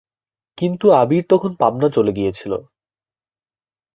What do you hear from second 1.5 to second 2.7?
পাবনা চলে গিয়েছিলো।